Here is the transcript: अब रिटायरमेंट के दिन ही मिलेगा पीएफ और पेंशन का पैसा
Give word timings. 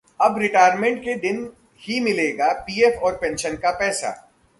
अब 0.19 0.37
रिटायरमेंट 0.37 0.99
के 0.99 1.15
दिन 1.17 1.47
ही 1.81 1.99
मिलेगा 1.99 2.51
पीएफ 2.61 2.99
और 3.03 3.13
पेंशन 3.13 3.55
का 3.55 3.71
पैसा 3.71 4.09